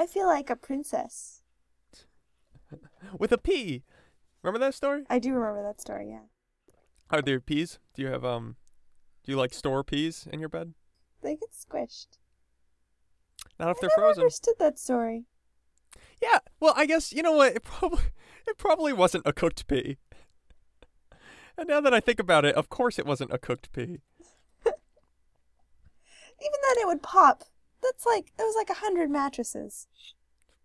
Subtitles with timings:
[0.00, 1.42] I feel like a princess.
[3.18, 3.82] With a P.
[4.42, 5.04] Remember that story?
[5.10, 6.22] I do remember that story, yeah.
[7.10, 7.78] Are there peas?
[7.92, 8.56] Do you have um?
[9.22, 10.72] Do you like store peas in your bed?
[11.22, 12.16] They get squished.
[13.58, 14.22] Not if I they're never frozen.
[14.22, 15.26] understood that story.
[16.22, 16.38] Yeah.
[16.60, 17.54] Well, I guess you know what.
[17.54, 18.04] It probably
[18.48, 19.98] it probably wasn't a cooked pea.
[21.58, 23.82] And now that I think about it, of course it wasn't a cooked pea.
[23.82, 24.00] Even
[26.62, 27.44] then, it would pop.
[27.82, 29.86] That's like it was like a hundred mattresses.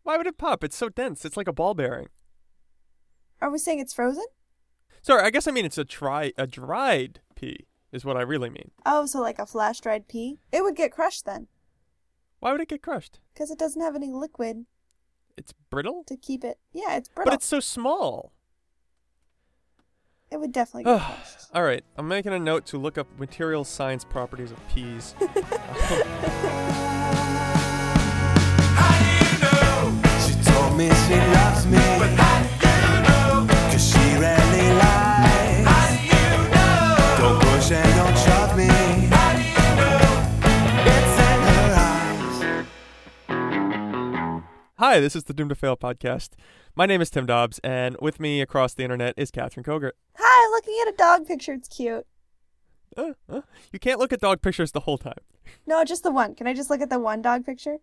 [0.03, 0.63] Why would it pop?
[0.63, 1.25] It's so dense.
[1.25, 2.07] It's like a ball bearing.
[3.41, 4.25] Are we saying it's frozen?
[5.01, 8.49] Sorry, I guess I mean it's a dry a dried pea is what I really
[8.49, 8.71] mean.
[8.85, 10.39] Oh, so like a flash dried pea?
[10.51, 11.47] It would get crushed then,
[12.39, 13.19] Why would it get crushed?
[13.33, 14.65] because it doesn't have any liquid
[15.37, 16.57] It's brittle, to keep it.
[16.73, 17.31] Yeah, it's brittle.
[17.31, 18.31] but it's so small.
[20.31, 21.47] It would definitely get crushed.
[21.53, 25.13] All right, I'm making a note to look up material science properties of peas.
[30.75, 31.77] She told me she loves me.
[33.71, 35.63] Cause she rarely lies.
[37.17, 38.67] Don't push and don't shove me.
[40.91, 42.65] It's in her eyes.
[44.77, 46.31] Hi, this is the Doom to Fail podcast.
[46.75, 49.93] My name is Tim Dobbs, and with me across the internet is Catherine Kogert.
[50.17, 51.53] Hi, looking at a dog picture.
[51.53, 52.05] It's cute.
[52.97, 55.19] Uh, uh, you can't look at dog pictures the whole time.
[55.65, 56.35] No, just the one.
[56.35, 57.77] Can I just look at the one dog picture?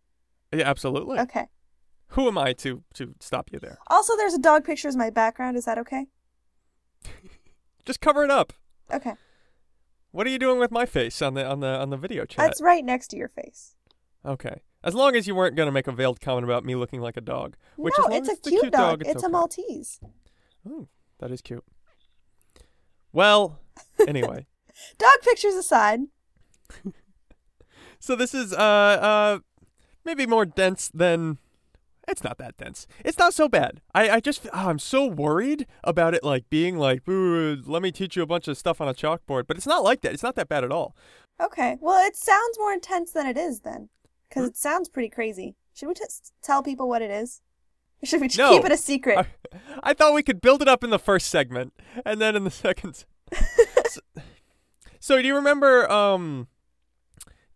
[0.52, 1.18] Yeah, absolutely.
[1.20, 1.46] Okay.
[2.12, 3.78] Who am I to to stop you there?
[3.86, 5.56] Also, there's a dog picture as my background.
[5.56, 6.06] Is that okay?
[7.86, 8.52] Just cover it up.
[8.92, 9.14] Okay.
[10.10, 12.44] What are you doing with my face on the on the on the video chat?
[12.44, 13.76] That's right next to your face.
[14.26, 14.60] Okay.
[14.84, 17.22] As long as you weren't gonna make a veiled comment about me looking like a
[17.22, 19.00] dog, which no, it's a the cute, dog.
[19.00, 19.28] it's, It's, a.
[19.30, 20.00] Maltese.
[20.68, 20.88] Oh,
[21.18, 21.64] that is cute.
[23.10, 23.58] Well,
[24.06, 24.46] anyway,
[24.98, 26.00] Dog pictures aside,
[27.98, 29.38] so this is uh uh
[30.04, 31.38] maybe more dense than
[32.08, 32.86] it's not that dense.
[33.04, 33.80] It's not so bad.
[33.94, 37.92] I I just oh, I'm so worried about it like being like, Ooh, let me
[37.92, 40.12] teach you a bunch of stuff on a chalkboard, but it's not like that.
[40.12, 40.96] It's not that bad at all.
[41.40, 41.76] okay.
[41.80, 43.88] Well, it sounds more intense than it is then,
[44.28, 45.54] because it sounds pretty crazy.
[45.74, 47.40] Should we just tell people what it is?
[48.02, 48.50] Or should we just No.
[48.56, 49.18] keep it a secret?
[49.18, 49.26] I,
[49.90, 51.72] I thought we could build it up in the first segment,
[52.04, 53.04] and then in the second.
[53.88, 54.00] so,
[55.00, 55.90] so do you remember?
[55.90, 56.48] Um,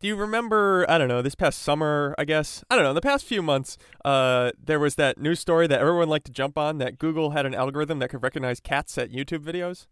[0.01, 0.85] do you remember?
[0.89, 1.23] I don't know.
[1.23, 2.63] This past summer, I guess.
[2.71, 2.91] I don't know.
[2.91, 6.33] In the past few months, uh, there was that news story that everyone liked to
[6.33, 6.79] jump on.
[6.79, 9.87] That Google had an algorithm that could recognize cats at YouTube videos.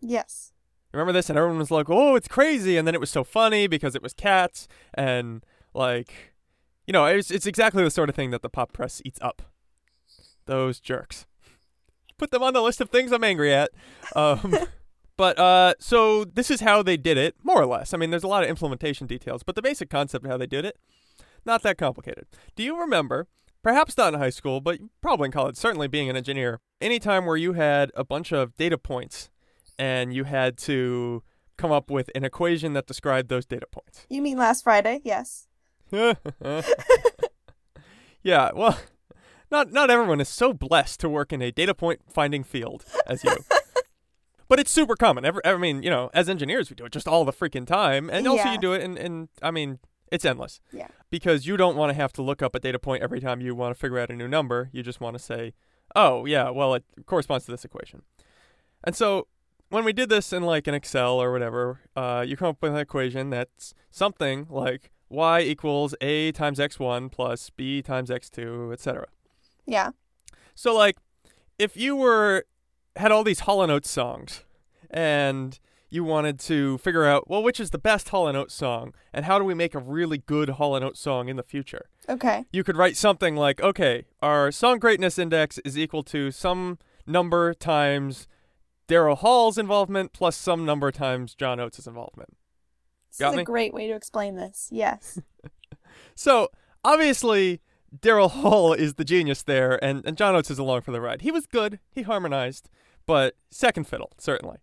[0.00, 0.52] yes.
[0.92, 1.28] Remember this?
[1.28, 4.02] And everyone was like, "Oh, it's crazy!" And then it was so funny because it
[4.02, 6.32] was cats, and like,
[6.86, 9.42] you know, it's it's exactly the sort of thing that the pop press eats up.
[10.46, 11.26] Those jerks.
[12.16, 13.72] Put them on the list of things I'm angry at.
[14.14, 14.56] Um,
[15.16, 17.94] but uh, so this is how they did it, more or less.
[17.94, 20.46] I mean, there's a lot of implementation details, but the basic concept of how they
[20.46, 20.78] did it,
[21.44, 22.26] not that complicated.
[22.54, 23.28] Do you remember?
[23.62, 25.56] Perhaps not in high school, but probably in college.
[25.56, 29.30] Certainly, being an engineer, any time where you had a bunch of data points
[29.78, 31.22] and you had to
[31.56, 34.06] come up with an equation that described those data points.
[34.08, 35.00] You mean last Friday?
[35.04, 35.48] Yes.
[35.90, 36.14] yeah,
[38.54, 38.78] well,
[39.50, 43.24] not not everyone is so blessed to work in a data point finding field as
[43.24, 43.36] you.
[44.48, 45.24] but it's super common.
[45.24, 48.08] Every, I mean, you know, as engineers, we do it just all the freaking time,
[48.10, 48.52] and also Yeah.
[48.52, 49.78] you do it, and and I mean,
[50.12, 50.88] it's endless Yeah.
[51.10, 53.54] because you don't want to have to look up a data point every time you
[53.54, 54.68] want to figure out a new number.
[54.72, 55.52] You just want to say,
[55.94, 58.02] oh, yeah, well, it corresponds to this equation.
[58.84, 59.26] And so
[59.70, 62.72] when we did this in like an Excel or whatever, uh, you come up with
[62.72, 69.06] an equation that's something like y equals a times x1 plus b times x2, etc.
[69.66, 69.90] Yeah.
[70.54, 70.98] So like,
[71.58, 72.44] if you were
[72.96, 74.44] had all these Hall Oates songs,
[74.90, 75.58] and
[75.88, 79.38] you wanted to figure out well which is the best Hall Oates song, and how
[79.38, 82.44] do we make a really good Hall Oates song in the future, Okay.
[82.52, 87.54] you could write something like, okay, our song greatness index is equal to some number
[87.54, 88.26] times
[88.88, 92.36] Daryl Hall's involvement plus some number times John Oates' involvement.
[93.10, 93.42] This Got is me?
[93.42, 94.68] a great way to explain this.
[94.72, 95.20] Yes.
[96.14, 96.48] So
[96.84, 97.60] obviously,
[97.96, 101.22] Daryl Hall is the genius there, and, and John Oates is along for the ride.
[101.22, 102.68] He was good, he harmonized,
[103.06, 104.58] but second fiddle, certainly.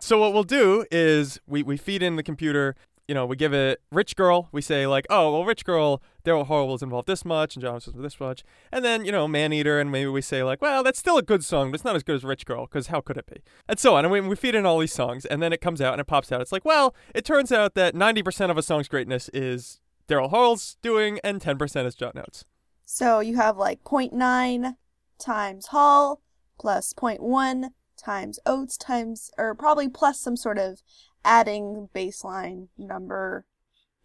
[0.00, 2.76] So what we'll do is we, we feed in the computer,
[3.08, 6.46] you know, we give it Rich Girl, we say like, oh, well, Rich Girl, Daryl
[6.46, 8.44] Hall was involved this much, and John was involved this much.
[8.70, 11.44] And then, you know, Maneater, and maybe we say like, well, that's still a good
[11.44, 13.42] song, but it's not as good as Rich Girl, because how could it be?
[13.68, 14.04] And so on.
[14.04, 16.06] And we, we feed in all these songs, and then it comes out and it
[16.06, 16.40] pops out.
[16.40, 20.76] It's like, well, it turns out that 90% of a song's greatness is Daryl Hall's
[20.82, 22.44] doing, and 10% is John Oates.
[22.84, 24.76] So you have like 0.9
[25.18, 26.20] times Hall
[26.58, 30.82] plus 0.1 times Oates times, or probably plus some sort of
[31.24, 33.46] adding baseline number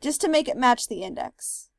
[0.01, 1.69] just to make it match the index.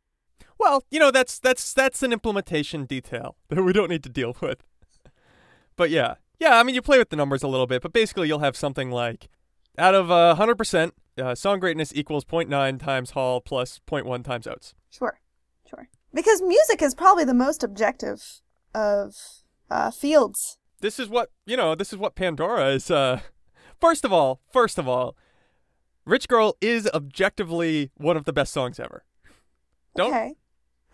[0.58, 4.37] Well, you know that's that's that's an implementation detail that we don't need to deal
[4.40, 4.62] with.
[5.76, 6.58] But yeah, yeah.
[6.58, 8.90] I mean, you play with the numbers a little bit, but basically you'll have something
[8.90, 9.31] like
[9.78, 14.75] out of uh, 100%, uh, song greatness equals 0.9 times Hall plus 0.1 times Oates.
[14.90, 15.20] Sure,
[15.69, 15.88] sure.
[16.12, 18.43] Because music is probably the most objective
[18.75, 19.14] of
[19.70, 20.58] uh, fields.
[20.81, 21.75] This is what you know.
[21.75, 22.91] This is what Pandora is.
[22.91, 23.21] Uh,
[23.81, 25.17] first of all, first of all,
[26.05, 29.05] "Rich Girl" is objectively one of the best songs ever.
[29.94, 30.35] Don't Okay.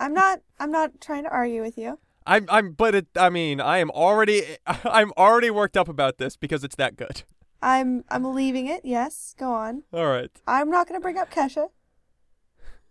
[0.00, 0.40] I'm not.
[0.58, 1.98] I'm not trying to argue with you.
[2.26, 6.36] I'm I'm but it I mean, I am already I'm already worked up about this
[6.36, 7.22] because it's that good.
[7.62, 8.04] I'm.
[8.10, 8.84] I'm leaving it.
[8.84, 9.34] Yes.
[9.38, 9.84] Go on.
[9.92, 10.30] All right.
[10.46, 11.68] I'm not going to bring up Kesha.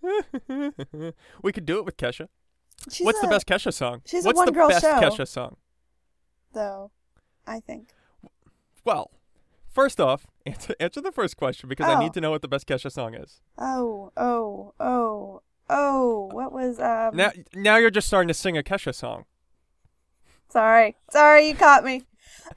[1.42, 2.27] we could do it with Kesha.
[2.92, 4.01] She's What's the best Kesha song?
[4.06, 5.00] she's a What's the one-girl best show.
[5.00, 5.57] Kesha song?
[6.56, 6.90] Though?
[7.46, 7.90] I think.
[8.84, 9.12] Well,
[9.69, 12.00] first off, answer, answer the first question because I Oh.
[12.00, 13.42] need to know what the best Kesha song is.
[13.60, 14.12] Oh.
[14.18, 14.74] Oh.
[14.80, 15.42] Oh.
[15.69, 16.30] Oh.
[16.31, 17.16] What was um?
[17.16, 19.25] Now now you're just starting to sing a Kesha song.
[20.50, 20.96] Sorry.
[21.12, 21.48] Sorry.
[21.50, 22.04] You caught me.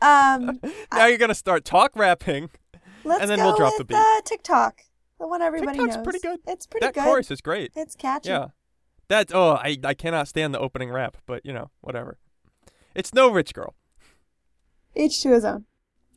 [0.00, 0.60] Um.
[0.92, 2.50] Now you're going to start talk rapping.
[3.04, 3.96] Let's And then go we'll drop with, the beat.
[3.96, 4.80] Uh, TikTok.
[5.20, 6.04] The one everybody TikTok's knows.
[6.04, 6.40] pretty good.
[6.46, 7.04] It's pretty that good.
[7.04, 7.72] chorus is great.
[7.74, 8.28] It's catchy.
[8.30, 8.48] Yeah.
[9.08, 12.18] That oh, I I cannot stand the opening rap, but you know, whatever.
[12.94, 13.74] It's no rich girl.
[14.94, 15.64] Each to his own.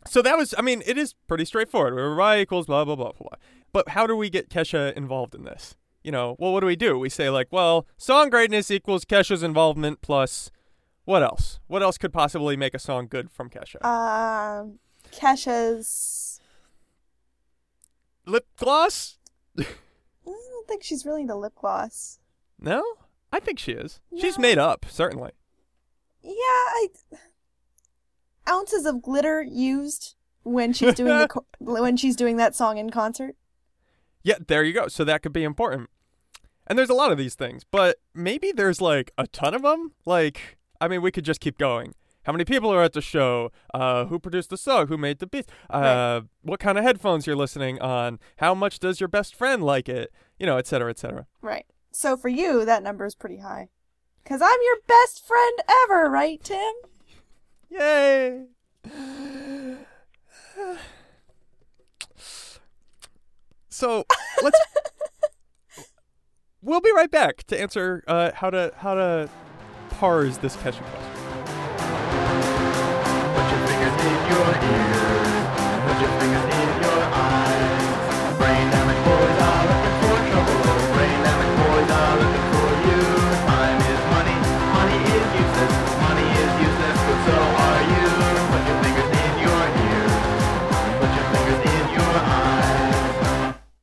[0.08, 1.94] So that was, I mean, it is pretty straightforward.
[1.94, 3.38] Where Y equals blah, blah, blah, blah.
[3.72, 5.76] But how do we get Kesha involved in this?
[6.04, 6.98] You know, well, what do we do?
[6.98, 10.50] We say, like, well, song greatness equals Kesha's involvement plus
[11.06, 11.60] what else?
[11.68, 13.84] What else could possibly make a song good from Kesha?
[13.84, 14.80] Um.
[15.12, 16.40] Kesha's.
[18.26, 19.18] Lip gloss?
[19.58, 19.66] I
[20.26, 22.20] don't think she's really into lip gloss.
[22.60, 22.84] No?
[23.32, 24.00] I think she is.
[24.18, 25.32] She's made up, certainly.
[26.24, 26.88] Yeah, I.
[28.50, 32.90] Ounces of glitter used when she's doing the co- when she's doing that song in
[32.90, 33.36] concert.
[34.24, 34.88] Yeah, there you go.
[34.88, 35.90] So that could be important.
[36.68, 39.94] And there's a lot of these things, but maybe there's like a ton of them.
[40.06, 41.96] Like, I mean, we could just keep going.
[42.24, 43.52] How many people are at the show?
[43.74, 44.88] Uh, who produced the song?
[44.88, 45.50] Who made the beat?
[45.72, 48.20] Uh, What kind of headphones you're listening on?
[48.38, 50.12] How much does your best friend like it?
[50.40, 51.26] You know, et cetera, et cetera.
[51.42, 51.66] Right.
[51.92, 53.70] So for you, that number is pretty high.
[54.24, 56.72] Cause I'm your best friend ever, right, Tim?
[57.72, 58.48] Yay!
[63.70, 64.06] So
[64.44, 64.60] let's.
[66.62, 69.30] we'll be right back to answer uh, how to how to
[69.90, 71.12] parse this Kesha question.
[73.34, 75.32] Put your fingers in your ears.
[75.88, 77.61] Put your fingers in your eyes.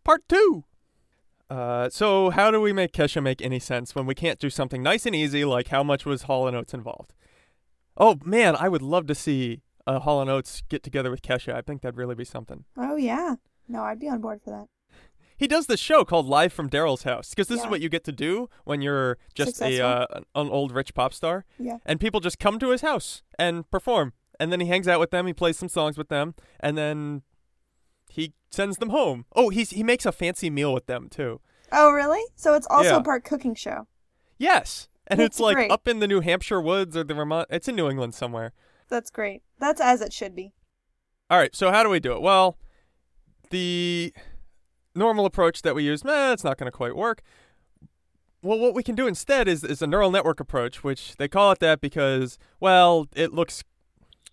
[0.08, 0.64] Part two.
[1.50, 4.82] Uh, so how do we make Kesha make any sense when we can't do something
[4.82, 7.12] nice and easy like how much was Hall and Oates involved?
[7.94, 11.52] Oh man, I would love to see uh, Hall and Oates get together with Kesha.
[11.52, 12.64] I think that'd really be something.
[12.74, 13.34] Oh yeah.
[13.68, 14.68] No, I'd be on board for that.
[15.36, 18.04] He does this show called Live from Daryl's House because this is what you get
[18.04, 21.80] to do when you're just a uh, an, an old rich pop star, Yeah.
[21.84, 25.10] and people just come to his house and perform, and then he hangs out with
[25.10, 27.24] them, he plays some songs with them, and then
[28.08, 29.24] he sends them home.
[29.34, 31.40] Oh, he's he makes a fancy meal with them too.
[31.72, 32.22] Oh really?
[32.34, 32.96] So it's also Yeah.
[32.96, 33.86] a part cooking show.
[34.38, 35.70] Yes, and That's it's like great.
[35.70, 37.48] up in the New Hampshire woods or the Vermont.
[37.50, 38.52] It's in New England somewhere.
[38.88, 39.42] That's great.
[39.58, 40.52] That's as it should be.
[41.30, 42.22] All right, so how do we do it?
[42.22, 42.56] Well,
[43.50, 44.14] the
[44.94, 47.22] normal approach that we use, eh, it's not going to quite work.
[48.40, 51.50] Well, what we can do instead is, is a neural network approach, which they call
[51.52, 53.64] it that because, well, it looks,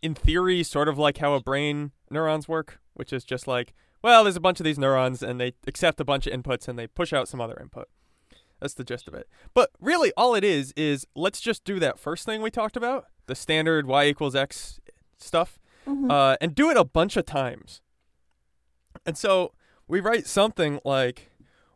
[0.01, 4.23] in theory, sort of like how a brain neurons work, which is just like, well,
[4.23, 6.87] there's a bunch of these neurons and they accept a bunch of inputs and they
[6.87, 7.87] push out some other input.
[8.59, 9.27] That's the gist of it.
[9.53, 13.05] But really, all it is is let's just do that first thing we talked about,
[13.27, 14.79] the standard y equals x
[15.17, 16.09] stuff, Mhm.
[16.11, 17.81] uh, and do it a bunch of times.
[19.05, 19.53] And so
[19.87, 21.31] we write something like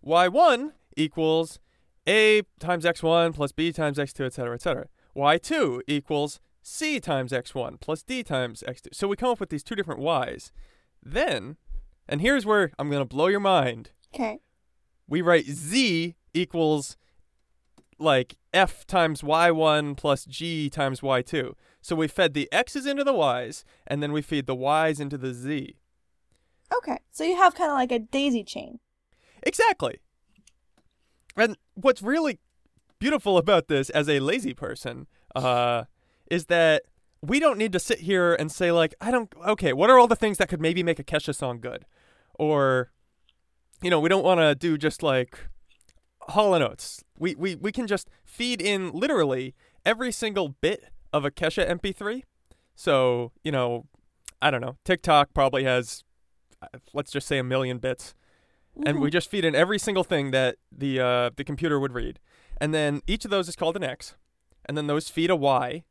[0.05, 1.59] y1 equals
[2.07, 4.88] a times x1 plus b times x2, et cetera, et cetera.
[5.15, 8.88] y2 equals c times x1 plus d times x2.
[8.93, 10.51] So we come up with these two different y's.
[11.03, 11.58] Then,
[12.08, 14.39] and here's where I'm going to blow your mind Okay.
[15.08, 16.98] we write z equals
[17.98, 21.53] like f times y1 plus g times y2.
[21.82, 25.18] So we fed the x's into the y's, and then we feed the y's into
[25.18, 25.75] the z.
[26.75, 27.00] Okay.
[27.12, 28.79] So you have kind of like a daisy chain.
[29.44, 30.00] Exactly.
[31.36, 32.39] And what's really
[33.00, 35.86] beautiful about this as a lazy person uh,
[36.29, 36.84] is that
[37.21, 40.07] we don't need to sit here and say, like, I don't, okay, what are all
[40.07, 41.85] the things that could maybe make a Kesha song good?
[42.38, 42.91] Or,
[43.81, 45.49] you know, we don't want to do just like
[46.29, 47.03] Hall and Oates.
[47.17, 52.23] We, we we can just feed in literally every single bit of a Kesha MP3.
[52.75, 53.85] So you know,
[54.41, 54.77] I don't know.
[54.85, 56.03] TikTok probably has,
[56.61, 58.13] uh, let's just say, a million bits,
[58.85, 62.19] and we just feed in every single thing that the uh, the computer would read,
[62.61, 64.15] and then each of those is called an X,
[64.65, 65.83] and then those feed a Y,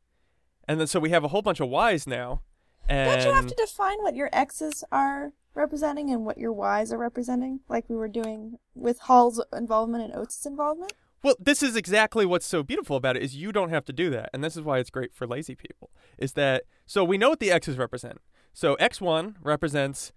[0.69, 2.41] and then so we have a whole bunch of Ys now.
[2.87, 6.93] And Don't you have to define what your X's are representing and what your Y's
[6.93, 10.93] are representing, like we were doing with Hall's involvement and Oates' involvement?
[11.23, 14.09] Well, this is exactly what's so beautiful about it is you don't have to do
[14.11, 14.29] that.
[14.31, 15.89] And this is why it's great for lazy people.
[16.17, 18.19] Is that so we know what the X's represent.
[18.53, 20.13] So X1 represents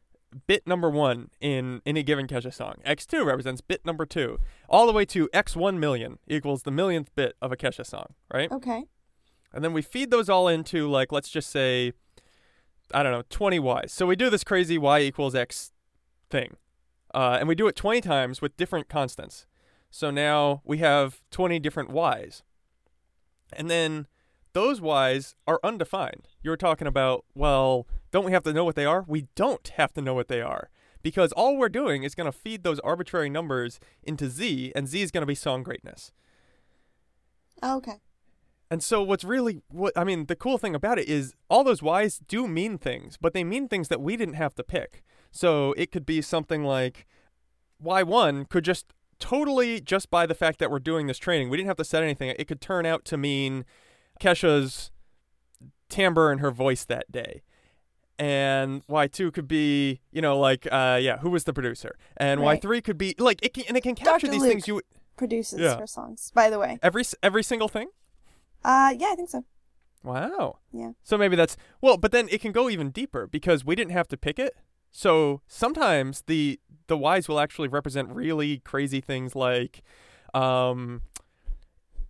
[0.46, 2.76] bit number 1 in any given Kesha song.
[2.86, 4.38] X2 represents bit number 2.
[4.68, 8.50] All the way to X1 million equals the millionth bit of a Kesha song, right?
[8.50, 8.84] Okay.
[9.54, 11.92] And then we feed those all into like let's just say
[12.94, 13.92] I don't know, 20 Ys.
[13.92, 15.72] So we do this crazy Y equals X
[16.30, 16.56] thing.
[17.14, 19.46] Uh, and we do it 20 times with different constants.
[19.90, 22.42] So now we have 20 different Ys.
[23.52, 24.06] And then
[24.54, 26.28] those Ys are undefined.
[26.42, 29.04] You were talking about, well, don't we have to know what they are?
[29.06, 30.70] We don't have to know what they are.
[31.02, 35.02] Because all we're doing is going to feed those arbitrary numbers into Z, and Z
[35.02, 36.12] is going to be song greatness.
[37.62, 38.00] Okay.
[38.72, 41.82] And so what's really what I mean, the cool thing about it is all those
[41.82, 45.02] Ys do mean things, but they mean things that we didn't have to pick.
[45.30, 47.06] So it could be something like
[47.84, 51.66] Y1 could just totally just by the fact that we're doing this training, we didn't
[51.68, 52.34] have to set anything.
[52.38, 53.66] It could turn out to mean
[54.18, 54.90] Kesha's
[55.90, 57.42] timbre in her voice that day.
[58.18, 61.98] And Y2 could be, you know, like uh yeah, who was the producer?
[62.16, 62.58] And Right.
[62.62, 64.32] Y3 could be like it can, and it can capture Dr.
[64.32, 64.50] these Luke.
[64.50, 64.80] things you
[65.18, 65.78] Produces Yeah.
[65.78, 66.78] her songs, by the way.
[66.82, 67.88] every every single thing?
[68.64, 69.44] Uh, yeah, I think so.
[70.04, 70.58] Wow.
[70.72, 70.92] Yeah.
[71.02, 74.08] So maybe that's well, but then it can go even deeper because we didn't have
[74.08, 74.56] to pick it.
[74.90, 79.82] So sometimes the the Ys will actually represent really crazy things like,
[80.34, 81.02] um,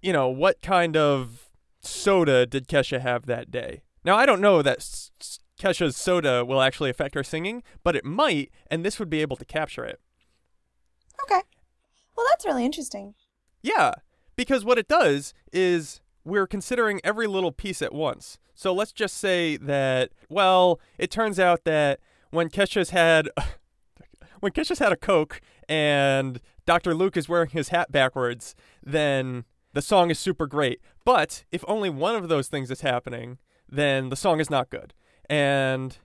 [0.00, 3.82] you know, what kind of soda did Kesha have that day?
[4.04, 7.94] Now I don't know that s- s- Kesha's soda will actually affect her singing, but
[7.94, 10.00] it might, and this would be able to capture it.
[11.24, 11.42] Okay.
[12.16, 13.14] Well, that's really interesting.
[13.62, 13.92] Yeah,
[14.34, 18.38] because what it does is we're considering every little piece at once.
[18.54, 22.00] So let's just say that, well, it turns out that
[22.30, 23.28] when Kesha's had.
[24.40, 26.94] When Kesha's had a Coke and Dr.
[26.94, 30.80] Luke is wearing his hat backwards, then the song is super great.
[31.04, 33.38] But if only one of those things is happening,
[33.68, 34.94] then the song is not good.
[35.30, 35.96] And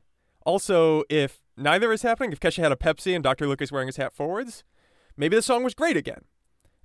[0.46, 3.48] also, if neither is happening, if Kesha had a Pepsi and Dr.
[3.48, 4.64] Luke is wearing his hat forwards,
[5.18, 6.22] maybe the song was great again.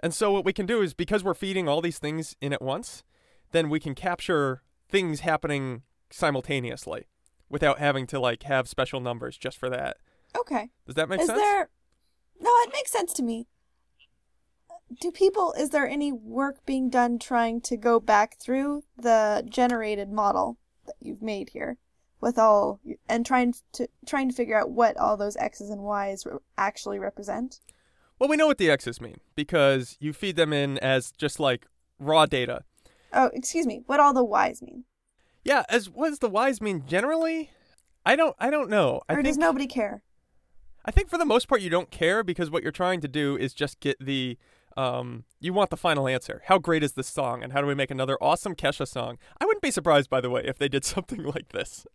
[0.00, 2.60] And so what we can do is because we're feeding all these things in at
[2.60, 3.04] once,
[3.52, 7.06] then we can capture things happening simultaneously
[7.48, 9.96] without having to like have special numbers just for that.
[10.36, 10.70] Okay.
[10.86, 11.38] Does that make is sense?
[11.38, 11.68] there?
[12.40, 13.46] No, it makes sense to me.
[15.00, 15.54] Do people?
[15.56, 20.96] Is there any work being done trying to go back through the generated model that
[21.00, 21.78] you've made here,
[22.20, 26.26] with all and trying to trying to figure out what all those x's and y's
[26.26, 27.60] re- actually represent?
[28.18, 31.66] Well, we know what the X's mean because you feed them in as just like
[31.98, 32.64] raw data.
[33.12, 33.82] Oh, excuse me.
[33.86, 34.84] What all the y's mean?
[35.44, 37.50] Yeah, as what does the Y's mean generally?
[38.06, 39.00] I don't I don't know.
[39.08, 40.02] I or think does nobody care?
[40.84, 43.36] I think for the most part you don't care because what you're trying to do
[43.36, 44.38] is just get the
[44.76, 46.42] um you want the final answer.
[46.46, 49.18] How great is this song and how do we make another awesome Kesha song?
[49.40, 51.86] I wouldn't be surprised by the way if they did something like this.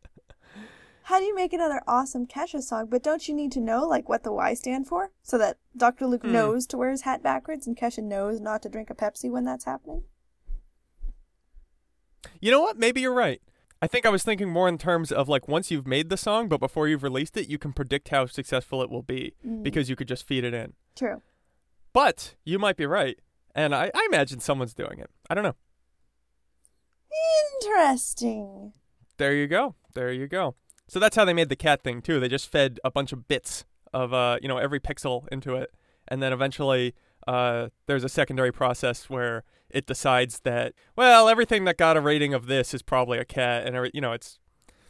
[1.04, 2.88] How do you make another awesome Kesha song?
[2.90, 6.06] But don't you need to know like what the Y stand for, so that Dr.
[6.06, 6.34] Luke Hmm.
[6.34, 9.46] knows to wear his hat backwards and Kesha knows not to drink a Pepsi when
[9.46, 10.04] that's happening?
[12.42, 12.78] You know what?
[12.78, 13.42] Maybe you're right.
[13.82, 16.48] I think I was thinking more in terms of like once you've made the song
[16.48, 19.62] but before you've released it, you can predict how successful it will be Mm.
[19.64, 20.74] because you could just feed it in.
[20.96, 21.22] True.
[21.94, 23.20] But you might be right.
[23.54, 25.10] And I, I imagine someone's doing it.
[25.30, 25.56] I don't know.
[27.64, 28.74] Interesting.
[29.18, 29.76] There you go.
[29.94, 30.56] There you go.
[30.88, 32.20] So that's how they made the cat thing too.
[32.20, 35.74] They just fed a bunch of bits of uh, you know, every pixel into it,
[36.08, 36.94] and then eventually
[37.28, 42.34] uh, there's a secondary process where it decides that well, everything that got a rating
[42.34, 44.40] of this is probably a cat, and every, you know, it's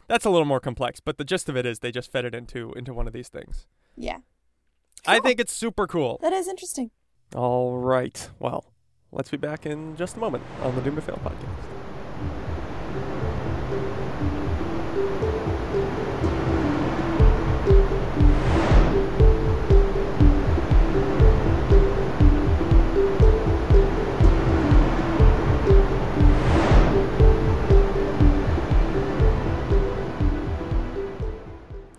[0.06, 1.00] that's a little more complex.
[1.00, 3.28] But the gist of it is they just fed it into into one of these
[3.28, 3.66] things.
[3.96, 4.18] Yeah.
[5.06, 6.18] I think it's super cool.
[6.22, 6.90] That is interesting.
[7.34, 8.28] All right.
[8.38, 8.72] Well,
[9.12, 11.77] let's be back in just a moment on the Doom to Fail podcast.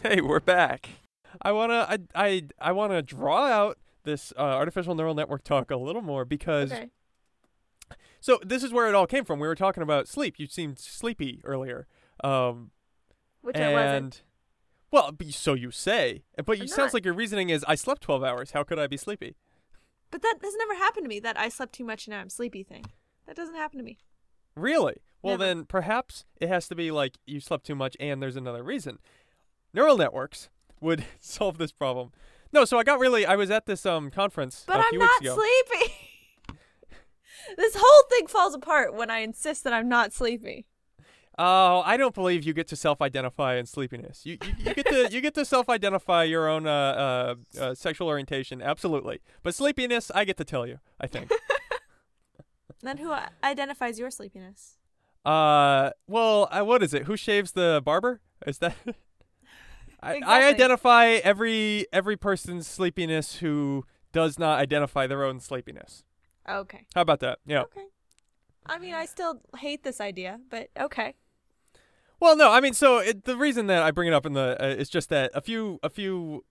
[0.03, 0.89] Hey, we're back.
[1.41, 5.75] I wanna, I, I, I wanna draw out this uh, artificial neural network talk a
[5.77, 6.89] little more because Okay.
[8.21, 9.39] so this is where it all came from.
[9.39, 10.35] We were talking about sleep.
[10.39, 11.85] You seemed sleepy earlier.
[12.23, 12.71] Um,
[13.41, 14.23] Which I wasn't.
[14.91, 16.93] well, so you say, but you I'm sounds not.
[16.95, 18.51] like your reasoning is I slept 12 hours.
[18.51, 19.35] How could I be sleepy?
[20.11, 21.19] But that has never happened to me.
[21.19, 22.85] That I slept too much and now I'm sleepy thing.
[23.27, 23.97] That doesn't happen to me.
[24.55, 24.95] Really?
[25.21, 25.45] Well, Never.
[25.45, 28.97] then perhaps it has to be like you slept too much and there's another reason.
[29.73, 30.49] Neural networks
[30.81, 32.11] would solve this problem.
[32.51, 35.21] No, so I got really I was at this um conference But I'm few not
[35.21, 35.35] ago.
[35.35, 35.93] sleepy.
[37.57, 40.65] this whole thing falls apart when I insist that I'm not sleepy.
[41.41, 44.25] Oh, I don't believe you get to self-identify in sleepiness.
[44.25, 48.07] You you, you get to you get to self-identify your own uh, uh, uh, sexual
[48.09, 49.21] orientation, absolutely.
[49.41, 50.79] But sleepiness, I get to tell you.
[50.99, 51.31] I think.
[52.81, 54.77] Then who identifies your sleepiness?
[55.25, 57.03] uh, well, uh, what is it?
[57.03, 58.21] Who shaves the barber?
[58.47, 58.73] Is that?
[60.01, 66.03] I, I identify every every person's sleepiness who does not identify their own sleepiness.
[66.47, 66.85] Okay.
[66.95, 67.39] How about that?
[67.45, 67.61] Yeah.
[67.61, 67.85] Okay.
[68.65, 71.15] I mean, I still hate this idea, but okay.
[72.19, 74.57] Well, no, I mean, so it, the reason that I bring it up in the
[74.61, 76.43] uh, is just that a few a few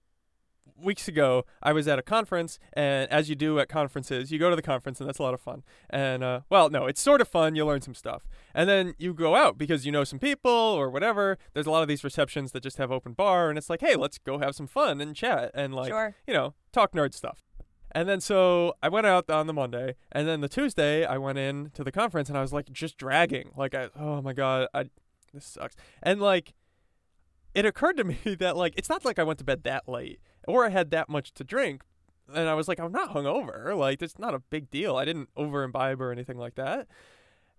[0.82, 4.50] weeks ago I was at a conference, and as you do at conferences, you go
[4.50, 5.62] to the conference, and that's a lot of fun.
[5.90, 7.54] And uh, well, no, it's sort of fun.
[7.54, 10.90] You learn some stuff, and then you go out because you know some people or
[10.90, 11.38] whatever.
[11.54, 13.96] There's a lot of these receptions that just have open bar, and it's like, hey,
[13.96, 16.14] let's go have some fun and chat and like Sure.
[16.26, 17.44] you know talk nerd stuff.
[17.92, 21.38] And then so I went out on the Monday, and then the Tuesday I went
[21.38, 24.68] in to the conference, and I was like just dragging, like I oh my god,
[24.74, 24.90] I
[25.32, 25.74] this sucks.
[26.02, 26.54] And like
[27.54, 30.20] it occurred to me that like it's not like I went to bed that late
[30.48, 31.82] or I had that much to drink.
[32.32, 33.76] And I was like, I'm not hungover.
[33.76, 34.96] Like, it's not a big deal.
[34.96, 36.88] I didn't over imbibe or anything like that.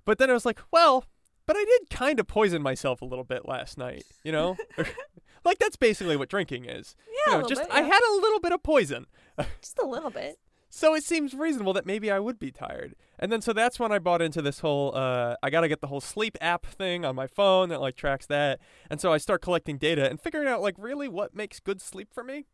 [0.05, 1.05] But then I was like, well,
[1.46, 4.58] but I did kind of poison myself a little bit last night, you know?
[5.46, 6.96] like, that's basically what drinking is.
[7.27, 9.05] Yeah, You know, just bit, I had a little bit of poison.
[9.62, 10.38] Just a little bit.
[10.69, 12.96] So it seems reasonable that maybe I would be tired.
[13.17, 15.81] And then so that's when I bought into this whole uh I got to get
[15.81, 18.60] the whole sleep app thing on my phone that like tracks that.
[18.89, 22.13] And so I start collecting data and figuring out like really what makes good sleep
[22.13, 22.46] for me.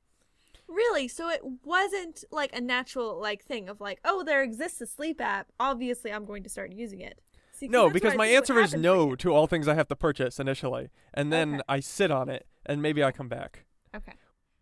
[0.68, 1.08] Really?
[1.08, 5.22] So it wasn't like a natural like thing of like, oh, there exists a sleep
[5.22, 5.48] app.
[5.60, 7.22] Obviously, I'm going to start using it.
[7.52, 10.90] See, No, because my answer is no to all things I have to purchase initially.
[11.14, 11.64] And then Okay.
[11.70, 13.66] I sit on it and maybe I come back.
[13.96, 14.14] Okay.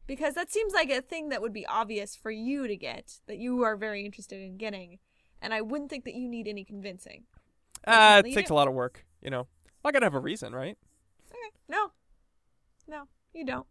[0.06, 3.38] Because that seems like a thing that would be obvious for you to get, that
[3.38, 5.00] you are very interested in getting.
[5.42, 7.24] And I wouldn't think that you need any convincing.
[7.88, 9.48] Ah, it takes a lot of work, you know.
[9.84, 10.78] I got to have a reason, right?
[11.30, 11.56] Okay.
[11.68, 11.92] No.
[12.88, 13.66] No, you don't.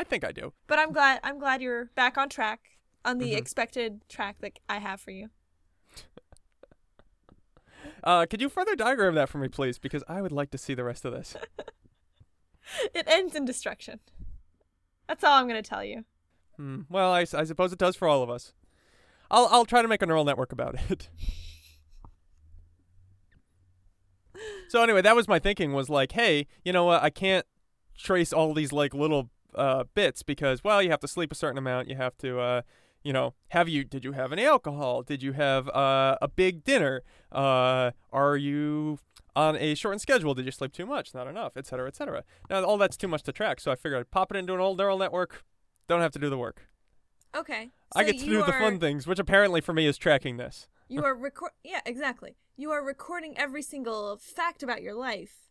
[0.00, 0.54] I think I do.
[0.66, 3.36] But I'm glad I'm glad you're back on track on the Mhm.
[3.36, 5.28] expected track that I have for you.
[8.02, 10.72] Uh could you further diagram that for me please because I would like to see
[10.72, 11.36] the rest of this.
[12.94, 13.98] It ends in destruction.
[15.08, 16.04] That's all I'm going to tell you.
[16.56, 16.82] Hmm.
[16.88, 18.52] Well, I suppose it does for all of us.
[19.28, 21.08] I'll I'll try to make a neural network about it.
[24.68, 25.72] so anyway, that was my thinking.
[25.72, 27.02] Was like, hey, you know what?
[27.02, 27.44] I can't
[27.98, 31.58] trace all these like little uh, bits because well, you have to sleep a certain
[31.58, 31.88] amount.
[31.88, 32.62] You have to, uh,
[33.02, 33.84] you know, have you?
[33.84, 35.02] Did you have any alcohol?
[35.02, 37.02] Did you have uh, a big dinner?
[37.32, 38.98] Uh, are you
[39.36, 40.34] on a shortened schedule?
[40.34, 41.14] Did you sleep too much?
[41.14, 42.24] Not enough, et cetera, et cetera.
[42.48, 44.60] Now all that's too much to track, so I figured I'd pop it into an
[44.60, 45.44] old neural network.
[45.88, 46.68] Don't have to do the work.
[47.36, 47.70] Okay.
[47.94, 50.68] I get to do the fun things, which apparently for me is tracking this.
[50.88, 51.52] You are record.
[51.62, 52.36] Yeah, exactly.
[52.56, 55.50] You are recording every single fact about your life,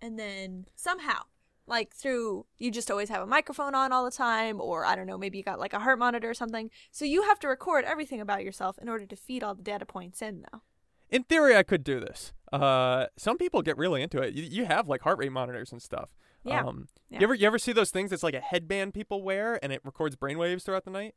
[0.00, 1.24] and then somehow,
[1.68, 5.06] like through, you just always have a microphone on all the time, or I don't
[5.06, 6.70] know, maybe you got like a heart monitor or something.
[6.90, 9.86] So you have to record everything about yourself in order to feed all the data
[9.86, 10.62] points in, though.
[11.10, 12.32] In theory, I could do this.
[12.52, 14.34] Uh, some people get really into it.
[14.34, 16.10] You, you have like heart rate monitors and stuff.
[16.44, 16.64] Yeah.
[16.64, 17.20] Um, Yeah.
[17.20, 18.12] You ever you ever see those things?
[18.12, 21.14] It's like a headband people wear, and it records brainwaves throughout the night.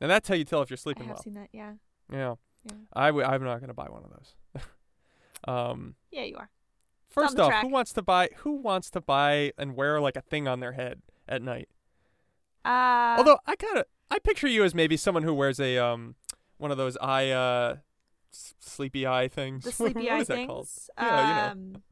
[0.00, 1.22] And that's how you tell if you're sleeping I have well.
[1.22, 1.48] seen that.
[1.52, 1.72] Yeah.
[2.12, 2.34] Yeah.
[2.64, 2.72] Yeah.
[2.92, 4.62] I w- I'm not gonna buy one of those.
[5.48, 6.50] um, Yeah, you are.
[7.10, 7.62] First off, track.
[7.62, 8.28] who wants to buy?
[8.38, 11.68] Who wants to buy and wear like a thing on their head at night?
[12.64, 16.14] Uh, Although I kind of I picture you as maybe someone who wears a um
[16.58, 17.76] one of those eye uh
[18.32, 19.64] s- sleepy eye things.
[19.64, 20.48] the sleepy what eye is that things.
[20.48, 20.68] called?
[20.98, 21.52] Yeah, you know.
[21.76, 21.82] um,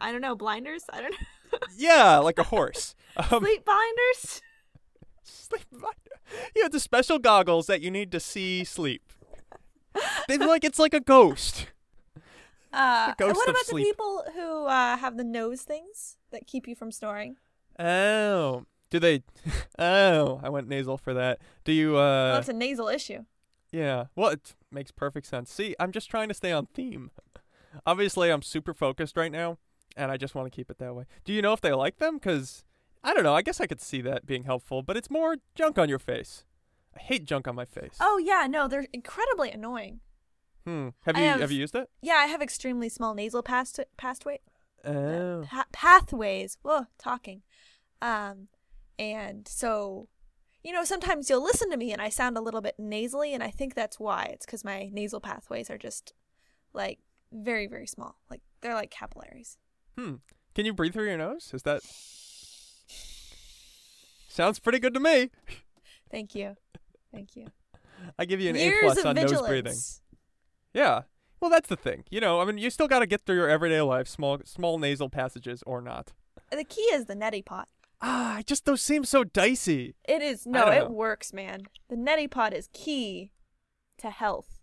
[0.00, 0.34] I don't know.
[0.34, 0.84] Blinders.
[0.92, 1.58] I don't know.
[1.76, 2.94] Yeah, like a horse.
[3.16, 4.40] Um, Sleep blinders.
[5.22, 5.96] sleep blinders.
[6.54, 9.02] You have the special goggles that you need to see sleep.
[10.28, 11.66] They like it's like a ghost.
[12.72, 13.84] Uh, and what about sleep.
[13.84, 17.36] the people who uh, have the nose things that keep you from snoring?
[17.78, 19.22] Oh, do they?
[19.78, 21.38] Oh, I went nasal for that.
[21.64, 21.94] Do you?
[21.94, 23.24] well, uh it's a nasal issue.
[23.72, 24.06] Yeah.
[24.14, 25.50] Well, it makes perfect sense.
[25.50, 27.10] See, I'm just trying to stay on theme.
[27.86, 29.56] Obviously, I'm super focused right now,
[29.96, 31.04] and I just want to keep it that way.
[31.24, 32.18] Do you know if they like them?
[32.18, 32.64] Because
[33.02, 33.34] I don't know.
[33.34, 36.44] I guess I could see that being helpful, but it's more junk on your face.
[36.94, 37.96] I hate junk on my face.
[38.00, 40.00] Oh yeah, no, they're incredibly annoying.
[40.64, 40.88] Hmm.
[41.04, 41.88] Have I you have- have you used it?
[42.02, 44.40] Yeah, I have extremely small nasal pass pathway
[44.84, 45.44] Oh.
[45.48, 46.58] pa- pathways.
[46.62, 47.42] Whoa, talking.
[48.02, 48.48] Um,
[48.98, 50.08] and so,
[50.62, 53.42] you know, sometimes you'll listen to me and I sound a little bit nasally, and
[53.42, 54.24] I think that's why.
[54.32, 56.12] It's because my nasal pathways are just
[56.72, 56.98] like
[57.32, 58.16] very, very small.
[58.30, 59.56] Like they're like capillaries.
[59.98, 60.16] Hmm.
[60.54, 61.50] Can you breathe through your nose?
[61.54, 61.82] Is that
[64.28, 65.30] Sounds pretty good to me.
[66.10, 66.56] Thank you,
[67.12, 67.46] thank you.
[68.18, 69.40] I give you an A plus on vigilance.
[69.40, 69.76] nose breathing.
[70.72, 71.02] Yeah.
[71.40, 72.04] Well, that's the thing.
[72.10, 74.78] You know, I mean, you still got to get through your everyday life, small small
[74.78, 76.12] nasal passages or not.
[76.50, 77.68] The key is the neti pot.
[78.02, 79.94] Ah, just those seem so dicey.
[80.08, 80.90] It is no, it know.
[80.90, 81.62] works, man.
[81.88, 83.30] The neti pot is key
[83.98, 84.58] to health.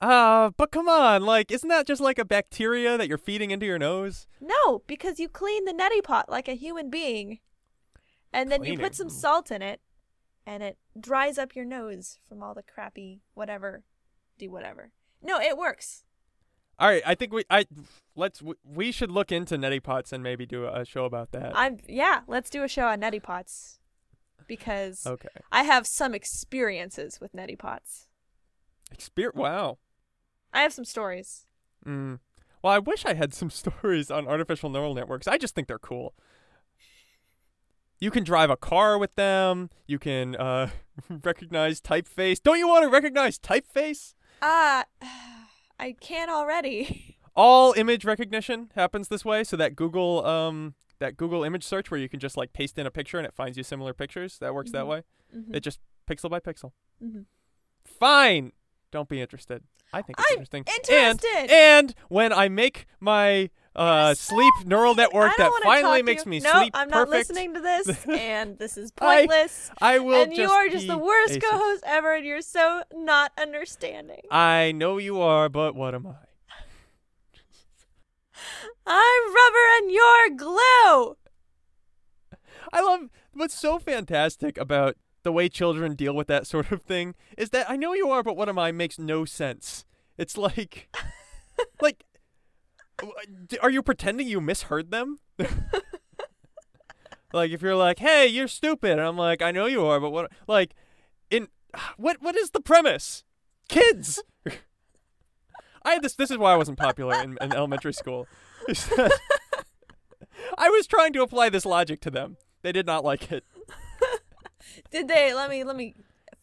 [0.00, 3.64] Ah, but come on, like, isn't that just like a bacteria that you're feeding into
[3.64, 4.26] your nose?
[4.40, 7.38] No, because you clean the neti pot like a human being,
[8.32, 9.80] and then you put some salt in it,
[10.46, 13.84] and it dries up your nose from all the crappy whatever.
[14.38, 14.92] Do whatever.
[15.22, 16.04] No, it works.
[16.78, 17.66] All right, I think we I
[18.14, 21.52] let's we- should look into neti pots and maybe do a show about that.
[21.56, 22.20] I'm yeah.
[22.26, 23.78] Let's do a show on neti pots,
[24.46, 25.28] because okay.
[25.50, 28.08] I have some experiences with neti pots.
[28.94, 29.78] Exper- wow.
[30.52, 31.46] I have some stories.
[31.86, 32.18] Mm.
[32.62, 35.26] Well, I wish I had some stories on artificial neural networks.
[35.26, 36.14] I just think they're cool.
[37.98, 39.70] You can drive a car with them.
[39.86, 40.68] You can uh,
[41.24, 42.42] recognize typeface.
[42.42, 44.12] Don't you want to recognize typeface?
[44.42, 44.84] Ah,
[45.78, 47.16] I can already.
[47.36, 49.44] All image recognition happens this way.
[49.44, 52.86] So that Google um that Google image search where you can just like paste in
[52.86, 54.38] a picture and it finds you similar pictures.
[54.38, 54.88] That works that Mhm.
[54.88, 55.02] way.
[55.36, 56.72] Mhm, It just pixel by pixel.
[57.02, 57.26] mhm.
[57.84, 58.52] Fine.
[58.90, 59.62] Don't be interested.
[59.92, 60.64] I think it's I'm interesting.
[60.66, 61.28] interested.
[61.36, 66.30] And, and when I make my uh, sleep neural network that finally makes you.
[66.30, 69.70] me no, sleep I'm not perfect, listening to this, and this is pointless.
[69.80, 74.22] I will and you are just the worst co-host ever, and you're so not understanding.
[74.30, 76.14] I know you are, but what am I?
[78.86, 81.16] I'm rubber and you're glue.
[82.72, 87.14] I love what's so fantastic about the way children deal with that sort of thing
[87.36, 89.84] is that I know you are, but what am I makes no sense.
[90.16, 90.88] It's like,
[91.80, 92.04] like,
[93.02, 93.06] Uh,
[93.62, 95.20] are you pretending you misheard them?
[97.32, 100.10] like if you're like, "Hey, you're stupid," and I'm like, "I know you are, but
[100.10, 100.74] what?" Like,
[101.30, 101.48] in
[101.96, 103.24] what what is the premise?
[103.68, 104.22] Kids.
[105.82, 106.14] I had this.
[106.14, 108.26] This is why I wasn't popular in, in elementary school.
[110.58, 112.36] I was trying to apply this logic to them.
[112.62, 113.44] They did not like it.
[114.90, 115.32] Did they?
[115.32, 115.94] Let me let me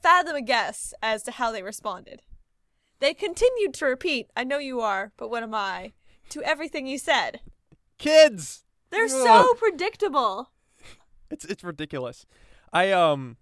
[0.02, 2.22] fathom a guess as to how they responded.
[3.00, 5.94] They continued to repeat, "I know you are, but what am I?"
[6.34, 7.40] To everything you said.
[7.98, 8.66] Kids.
[8.90, 9.10] They're Ugh.
[9.10, 10.50] so predictable.
[11.30, 12.26] It's it's ridiculous.
[12.72, 13.38] I um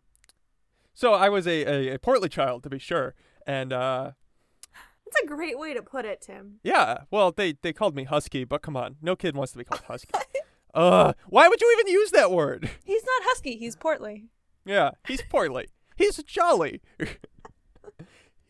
[0.93, 3.15] so I was a, a, a portly child to be sure.
[3.47, 4.11] And uh
[5.05, 6.59] That's a great way to put it, Tim.
[6.63, 8.97] yeah, well they they called me husky, but come on.
[9.01, 10.11] No kid wants to be called husky.
[10.73, 12.69] uh why would you even use that word?
[12.85, 13.57] He's not husky.
[13.57, 14.25] He's portly.
[14.65, 15.67] Yeah, he's portly.
[15.95, 16.81] He's jolly.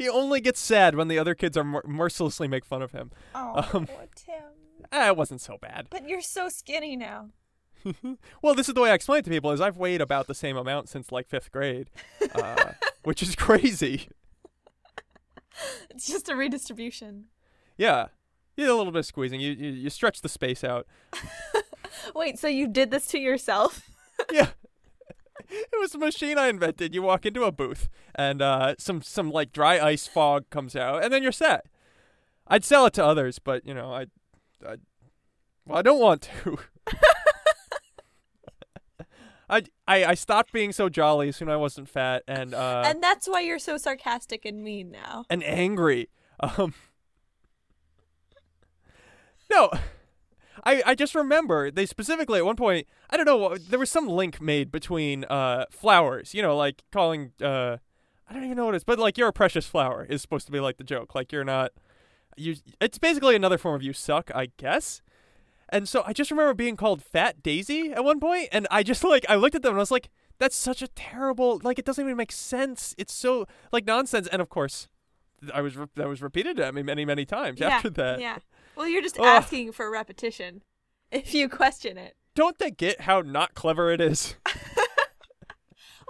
[0.01, 3.11] he only gets sad when the other kids are mer- mercilessly make fun of him.
[3.35, 4.43] Oh, Um, Tim.
[4.91, 5.87] Ah, it wasn't so bad.
[5.89, 7.29] But you're so skinny now.
[8.43, 10.35] Well, this is the way I explain it to people: is I've weighed about the
[10.35, 11.89] same amount since like fifth grade,
[12.35, 14.07] uh, which is crazy.
[15.89, 17.25] It's just a redistribution.
[17.77, 18.07] Yeah,
[18.55, 19.39] you did a little bit of squeezing.
[19.39, 20.85] You you, you stretch the space out.
[22.15, 23.89] Wait, so you did this to yourself?
[24.31, 24.49] Yeah,
[25.49, 26.93] it was a machine I invented.
[26.93, 31.03] You walk into a booth, and uh, some some like dry ice fog comes out,
[31.03, 31.65] and then you're set.
[32.47, 34.07] I'd sell it to others, but you know, I,
[34.65, 34.75] I
[35.65, 36.57] well, I don't want to.
[39.49, 42.83] I, I I stopped being so jolly as soon as I wasn't fat, and uh,
[42.85, 45.25] and that's why you're so sarcastic and mean now.
[45.29, 46.09] and angry.
[46.39, 46.73] Um,
[49.51, 49.69] no,
[50.63, 54.07] I I just remember they specifically at one point I don't know there was some
[54.07, 57.77] link made between uh flowers, you know, like calling uh
[58.29, 60.45] I don't even know what it is, but like you're a precious flower is supposed
[60.45, 61.71] to be like the joke, like you're not
[62.37, 62.55] you.
[62.79, 65.01] It's basically another form of you suck, I guess.
[65.69, 69.03] And so I just remember being called Fat Daisy at one point, and I just
[69.13, 71.85] like I looked at them and I was like, "That's such a terrible like it
[71.85, 72.95] doesn't even make sense.
[72.97, 74.87] It's so like nonsense." And of course,
[75.53, 78.19] I was re- that was repeated to me many many times after that.
[78.19, 78.37] Yeah.
[78.75, 79.25] Well, you're just Ugh.
[79.25, 80.63] asking for repetition
[81.11, 82.15] if you question it.
[82.35, 84.35] Don't they get how not clever it is?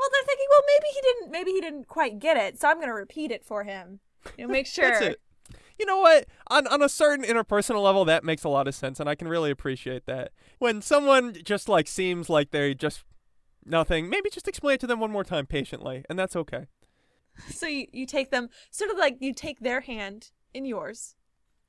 [0.01, 1.31] Well, they're thinking, well, maybe he didn't.
[1.31, 3.99] Maybe he didn't quite get it, so I'm going to repeat it for him.
[4.35, 4.89] You know, make sure.
[4.89, 5.21] That's it.
[5.77, 6.25] You know what?
[6.47, 9.27] On on a certain interpersonal level, that makes a lot of sense, and I can
[9.27, 10.31] really appreciate that.
[10.57, 13.03] When someone just like seems like they just
[13.63, 16.65] nothing, maybe just explain it to them one more time patiently, and that's okay.
[17.49, 21.15] So you, you take them sort of like you take their hand in yours,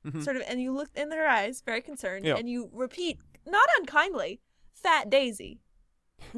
[0.05, 0.23] Mhm.
[0.23, 2.35] sort of, and you look in their eyes, very concerned, Yeah.
[2.35, 4.41] and you repeat, not unkindly,
[4.73, 5.59] "Fat Daisy."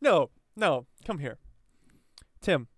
[0.00, 1.38] No, no, come here.
[2.40, 2.68] Tim.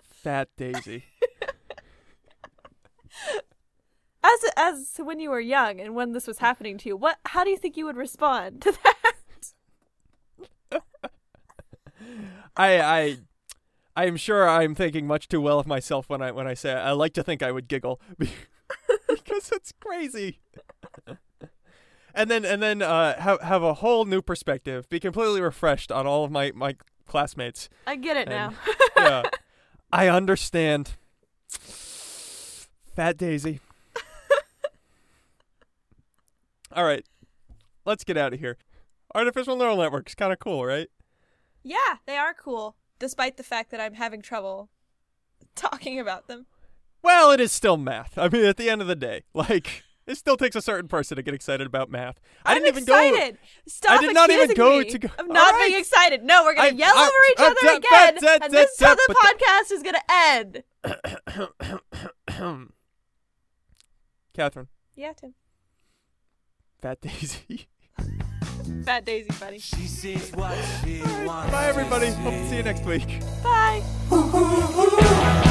[0.00, 1.04] Fat Daisy.
[4.22, 7.18] As as when you were young and when this was happening to you, what?
[7.26, 9.12] How do you think you would respond to that?
[12.56, 13.16] I I
[13.98, 16.72] I am sure I'm thinking much too well of myself when I when I say
[16.74, 20.40] I like to think I would giggle because it's crazy.
[22.14, 26.06] and then and then uh have have a whole new perspective, be completely refreshed on
[26.06, 27.68] all of my my classmates.
[27.86, 28.54] I get it And- now.
[28.96, 29.22] Yeah.
[29.92, 30.92] I understand.
[31.48, 33.60] Fat Daisy.
[36.72, 37.04] All right.
[37.84, 38.56] Let's get out of here.
[39.14, 40.88] Artificial neural networks kind of cool, right?
[41.62, 44.70] yeah, they are cool, despite the fact that I'm having trouble
[45.54, 46.46] talking about them.
[47.02, 48.18] Well, it is still math.
[48.18, 51.16] I mean, at the end of the day, like it still takes a certain person
[51.16, 52.18] to get excited about math.
[52.44, 53.30] I I'm didn't even go.
[53.68, 55.66] Stop I did not even go me to go- I'm not right.
[55.68, 56.22] being excited.
[56.24, 58.52] No, we're gonna I- yell I- over each uh, other that- again, that- that- and
[58.54, 60.62] this is how the podcast is gonna end.
[64.34, 65.34] Catherine, Yeah, Tim.
[66.80, 67.66] Fat Daisy.
[68.84, 69.58] Fat Daisy, buddy.
[69.58, 72.08] She sees what she wants Bye, everybody.
[72.10, 73.20] Hope to see you next week.
[73.42, 73.82] Bye.
[74.08, 75.42] see.